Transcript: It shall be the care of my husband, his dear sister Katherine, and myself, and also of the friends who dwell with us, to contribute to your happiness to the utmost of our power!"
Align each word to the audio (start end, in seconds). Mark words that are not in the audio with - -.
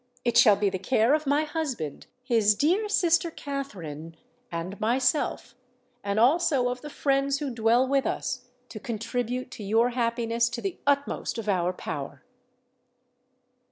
It 0.25 0.35
shall 0.35 0.55
be 0.55 0.71
the 0.71 0.79
care 0.79 1.13
of 1.13 1.27
my 1.27 1.43
husband, 1.43 2.07
his 2.23 2.55
dear 2.55 2.89
sister 2.89 3.29
Katherine, 3.29 4.17
and 4.51 4.79
myself, 4.81 5.53
and 6.03 6.19
also 6.19 6.69
of 6.69 6.81
the 6.81 6.89
friends 6.89 7.37
who 7.37 7.51
dwell 7.53 7.87
with 7.87 8.07
us, 8.07 8.47
to 8.69 8.79
contribute 8.79 9.51
to 9.51 9.63
your 9.63 9.91
happiness 9.91 10.49
to 10.49 10.59
the 10.61 10.79
utmost 10.87 11.37
of 11.37 11.47
our 11.47 11.71
power!" 11.71 12.23